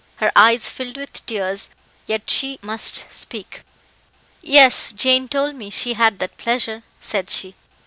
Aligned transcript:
Her 0.15 0.31
eyes 0.35 0.67
filled 0.71 0.97
with 0.97 1.23
tears, 1.27 1.67
but 1.69 1.77
yet 2.07 2.21
she 2.31 2.57
must 2.63 3.05
speak. 3.13 3.61
"Yes, 4.41 4.91
Jane 4.93 5.27
told 5.27 5.53
me 5.53 5.69
she 5.69 5.93
had 5.93 6.17
that 6.17 6.39
pleasure," 6.39 6.81
said 6.99 7.29
she. 7.29 7.53